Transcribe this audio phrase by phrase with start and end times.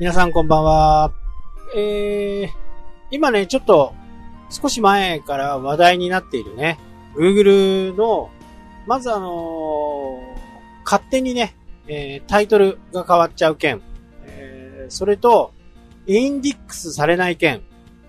[0.00, 1.12] 皆さんこんばんは。
[1.76, 2.48] えー、
[3.10, 3.92] 今ね、ちょっと
[4.48, 6.78] 少し前から話題になっているね、
[7.14, 8.30] Google の、
[8.86, 11.54] まずあのー、勝手にね、
[11.86, 13.82] えー、タイトルが変わっちゃう件、
[14.24, 15.52] えー、それと、
[16.06, 17.60] インディックスされない件。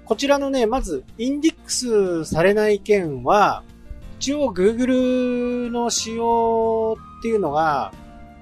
[0.05, 3.63] こちらのね、まず、インディックスされない件は、
[4.17, 7.91] 一応 Google の仕様っていうのが、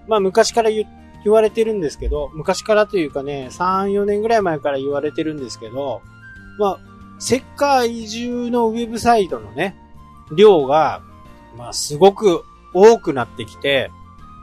[0.08, 6.02] まあ昔から言っ言われてるんですけど、昔からというかね、3、4年ぐらい前から言われてるんですけど、
[6.58, 6.80] まあ、
[7.20, 9.76] 世界中のウェブサイトのね、
[10.32, 11.02] 量が、
[11.58, 13.92] まあすごく多くなってきて、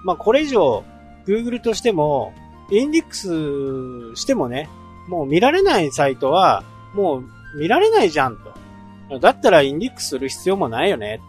[0.04, 0.84] まあこれ以上
[1.26, 2.34] Google としても、
[2.70, 4.68] インデックスしてもね、
[5.08, 7.24] もう見られないサイトは、もう
[7.58, 9.18] 見られないじゃんと。
[9.20, 11.20] だったらインデックスする必要もないよね。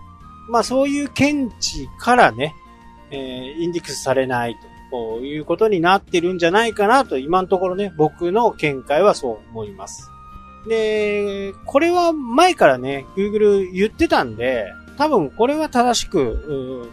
[0.50, 2.56] まあそういう見地からね、
[3.12, 10.10] えー、インデックスされないとういうことになってるんじゃないかなと、今のところね、僕の見解はそう思います。
[10.68, 16.90] で、これは前からね、Google 言ってたんで、多分これは正しく、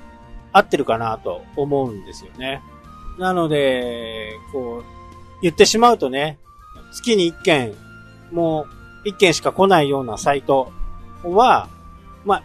[0.53, 2.63] 合ってるかなと思うんですよね。
[3.19, 4.85] なので、こう、
[5.43, 6.39] 言ってしまうとね、
[6.93, 7.75] 月に1件、
[8.31, 8.67] も
[9.05, 10.73] う1件しか来ないようなサイト
[11.25, 11.69] は、
[12.25, 12.43] まあ、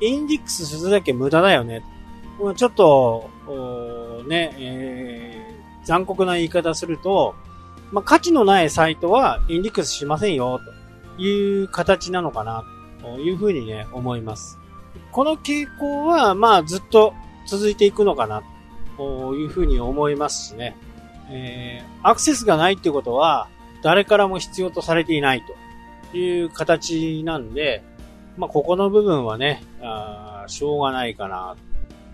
[0.00, 1.84] インディックスするだけ無駄だよね。
[2.56, 3.30] ちょっと、
[4.26, 7.34] ね、えー、残酷な言い方すると、
[7.92, 10.60] まあ、価値のないサイトはインデックスしませんよ、
[11.16, 12.64] という形なのかな、
[13.00, 14.58] というふうにね、思います。
[15.12, 17.14] この傾向は、まあ、ずっと
[17.46, 18.42] 続いていくのかな、
[18.96, 20.76] というふうに思いますしね。
[21.30, 23.48] えー、アクセスがないってことは、
[23.82, 25.42] 誰からも必要とされていない
[26.12, 27.82] という形なんで、
[28.36, 31.54] まあ、ここの部分はね、あしょうがないかな、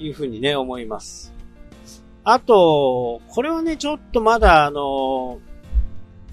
[0.00, 1.32] いうふうにね、思います。
[2.24, 5.38] あと、これはね、ちょっとまだ、あの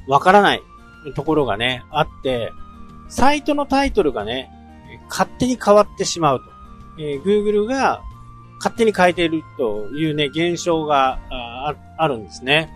[0.07, 0.61] わからない
[1.15, 2.51] ところがね、あって、
[3.09, 4.51] サイトのタイトルがね、
[5.09, 6.45] 勝手に変わってしまうと。
[6.99, 8.01] えー、Google が
[8.57, 11.19] 勝手に変えているというね、現象が
[11.97, 12.69] あるんですね。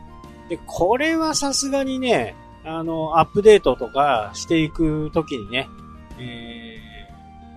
[0.50, 5.70] で、これはさすがにね、あの、アップデートとかしていくときにね、
[6.20, 6.78] え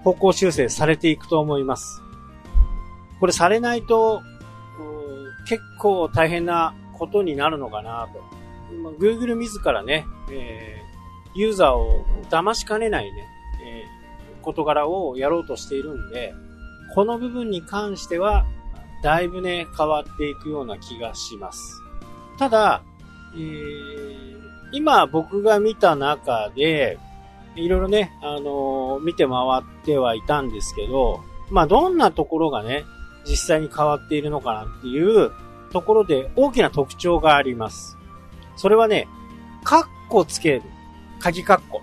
[0.00, 2.02] ー、方向修正されていくと思います。
[3.20, 4.22] これされないと、
[5.46, 8.34] 結構大変なことになるのかなと。
[8.98, 13.28] Google 自らね、えー、ユーザーを騙しかねないね、
[13.64, 16.34] えー、事柄をやろうとしているんで、
[16.94, 18.46] この部分に関しては、
[19.02, 21.82] だいぶね、変わっていくような気がします。
[22.38, 22.82] ただ、
[23.34, 24.40] えー、
[24.72, 26.98] 今僕が見た中で、
[27.54, 31.20] いろいろね、あのー、見て回ってはいたんですけど、
[31.50, 32.84] まあ、どんなところがね、
[33.26, 35.32] 実際に変わっているのかなっていう
[35.72, 37.96] ところで大きな特徴があります。
[38.56, 39.08] それはね、
[39.64, 40.62] カッコつける。
[41.20, 41.80] 鍵カッコ。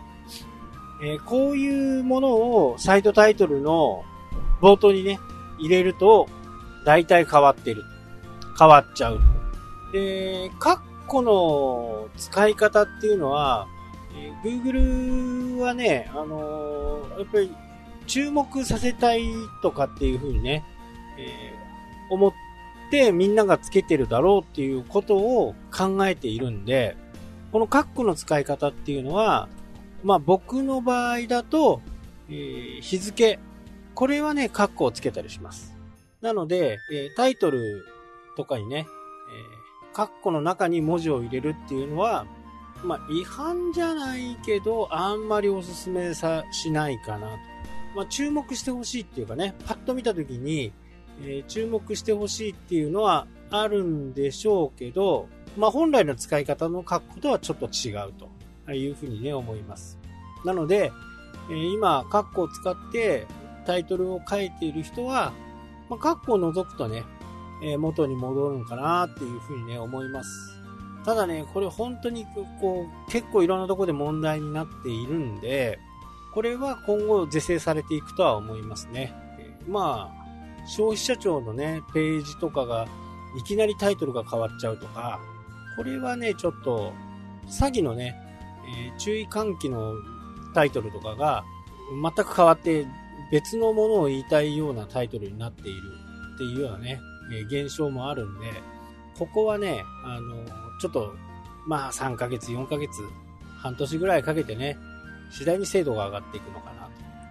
[1.03, 4.03] えー、こういうものをサイトタイトルの
[4.61, 5.19] 冒頭にね、
[5.57, 6.27] 入れると、
[6.85, 7.83] 大体変わってる。
[8.57, 9.19] 変わっちゃう。
[9.91, 13.67] で、カッコの使い方っていうのは、
[14.15, 17.51] えー、Google はね、あのー、やっぱり
[18.07, 19.23] 注目させたい
[19.61, 20.63] とかっていう風にね、
[21.21, 21.53] え、
[22.09, 22.31] 思っ
[22.91, 26.95] てみんながつけてるだろうっていうことを考えているんで、
[27.51, 29.49] このカッコの使い方っていうのは、
[30.03, 31.81] まあ僕の場合だと、
[32.29, 33.39] えー、日付。
[33.93, 35.75] これはね、カッコをつけたりします。
[36.21, 37.85] なので、えー、タイトル
[38.37, 42.25] とかにね、えー、カッコの中に文字を入れるっていうのは、
[42.83, 47.37] まあ違反じゃないけど、あんまりおすすめさ、しないかなと。
[47.95, 50.71] まあ注目してほしいっていうかね、パッと見たときに、
[51.23, 55.27] えー、注目してほしいっていうのはあるんでしょうけど、
[55.57, 58.13] まあ、本来の使い方の格好とはちょっと違う
[58.65, 59.99] というふうにね、思います。
[60.45, 60.91] なので、
[61.49, 63.27] えー、今、カッコを使って
[63.65, 65.33] タイトルを書いている人は、
[65.89, 67.03] まあ、カッコを除くとね、
[67.63, 70.29] えー、元に戻るのかなっていうふうにね、思います。
[71.03, 72.25] ただね、これ本当に
[72.59, 75.79] こう、結構いろんなとこで問題になっているんで、
[76.33, 79.13] これは今後是正されていくとは思いますね。
[79.39, 80.20] え、まあ、
[80.65, 82.87] 消費者庁のね、ページとかが、
[83.37, 85.19] いきなりタイトルが変わっちゃうとか、
[85.77, 86.93] これはね、ちょっと、
[87.47, 88.15] 詐欺のね、
[88.85, 89.93] えー、注意喚起の
[90.53, 91.43] タイトルとかが、
[92.15, 92.85] 全く変わって、
[93.31, 95.81] 別のものを言いたいようなタイトルになっている
[96.35, 96.99] っていうようなね、
[97.31, 98.51] えー、現象もあるんで、
[99.17, 100.45] ここはね、あの、
[100.79, 101.15] ちょっと、
[101.65, 103.01] まあ3ヶ月、4ヶ月、
[103.57, 104.77] 半年ぐらいかけてね、
[105.31, 106.89] 次第に精度が上がっていくのかな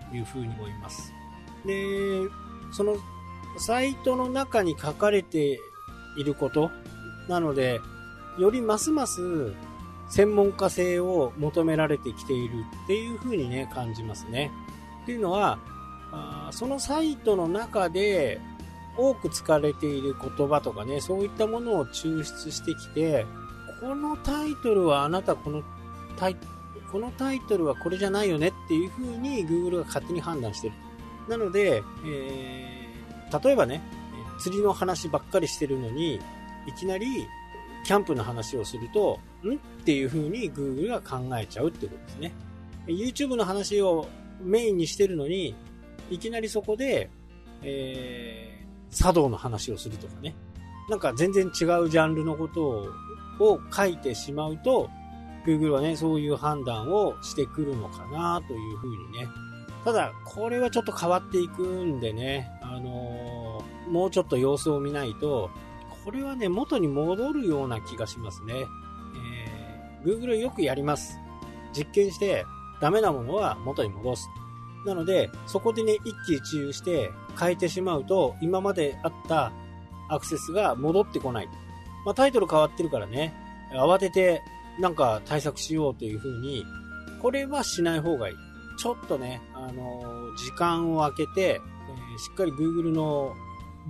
[0.09, 1.13] というふうに思います。
[1.67, 2.21] で、
[2.73, 2.97] その
[3.59, 5.61] サイトの中に書かれて
[6.17, 6.71] いること
[7.29, 7.81] なので、
[8.39, 9.53] よりますます
[10.09, 14.51] 専門家性を求められてきているっていう風にね、感じますね。
[15.03, 15.59] っていうのは、
[16.13, 18.41] あそのサイトの中で
[18.97, 23.27] 多く使われている言葉とかね、そういったものを抽出してきて、
[23.81, 25.63] このタイトルはあなたこの
[26.19, 26.37] タイ
[26.91, 30.75] このタイトルはこれじゃないよねっていう風に Google が勝手に判断してる。
[31.29, 32.80] なので、えー、
[33.39, 33.81] 例えばね、
[34.39, 36.21] 釣りの話ばっかりしてるのに、
[36.67, 37.27] いきなり
[37.85, 39.55] キャンプの話をすると、ん？
[39.55, 42.33] っていう風に Google が考えちゃうってことですね。
[42.87, 44.09] YouTube の話を
[44.43, 45.55] メインにしてるのに、
[46.11, 47.11] いきなりそこで、
[47.63, 50.35] えー、茶道の話をするとかね。
[50.89, 52.89] なんか全然違うジャンルのことを
[53.41, 54.91] を書いてしまうと、
[55.47, 59.29] Google はね、そういう判断をしてくるのかなというふうにね。
[59.83, 65.51] ただ、これはちょっと変わっていくんでね、あのー、もうちょっと様子を見ないと、
[66.05, 68.55] これはね、元に戻るような気がしますね。
[68.55, 71.19] えー、Google よくやります。
[71.77, 72.45] 実験して、
[72.81, 74.29] ダメなものは元に戻す。
[74.87, 79.53] なので、そこでね、一喜一憂して変えてしまうと、今まであった
[80.09, 81.49] アクセスが戻ってこない。
[82.07, 83.35] まあ、タイトル変わってるからね、
[83.75, 84.43] 慌てて
[84.79, 86.65] なんか対策しようという風に、
[87.21, 88.35] これはしない方がいい。
[88.79, 91.61] ちょっとね、あのー、時間を空けて、
[92.21, 93.35] しっかり Google の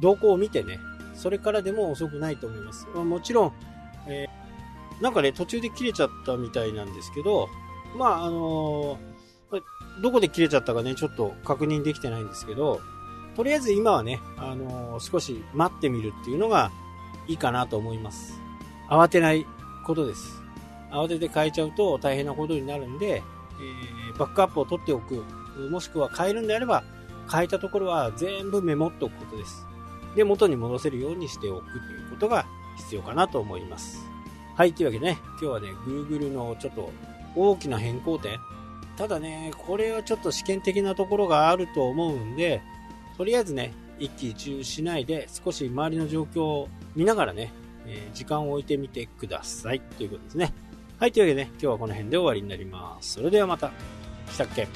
[0.00, 0.78] 動向を見てね、
[1.14, 2.86] それからでも遅くないと思います。
[2.94, 3.52] まあ、もちろん、
[4.08, 7.48] えー、なんかね、途中で切れちゃったみたいなんですけど、
[7.96, 8.98] まあ、あの
[10.00, 12.80] どこで切れちゃったかね、ちょっと確認できてないんですけど、
[13.36, 16.70] とりあえず今はね、あの少し待ってみるっていうのが
[17.26, 18.40] いいかなと思います。
[18.88, 19.46] 慌てない
[19.86, 20.40] ことです。
[20.90, 25.24] 慌てて変えちゃうと大変なことになるんで、えー、バックアップを取っておく、
[25.70, 26.82] もしくは変えるんであれば、
[27.30, 29.66] 変えたところは全部メモっておくことです。
[30.16, 32.46] で、元に戻せるようにしておくということが
[32.76, 33.98] 必要かなと思います。
[34.56, 36.90] はい、というわけでね、今日はね、Google のちょっと
[37.36, 38.38] 大きな変更点。
[38.96, 42.60] ただね、これはちょっと試験的なところがあると思うんで、
[43.16, 47.52] とりあえずね、一喜一憂しないで、少し周りの状況を見ながらね、
[47.86, 49.80] えー、時間を置いてみてください。
[49.80, 50.52] ということですね。
[50.98, 53.14] はい、というわけでね、今日はこの辺で終わりになります。
[53.14, 53.70] それではまた。
[54.30, 54.68] したっけ？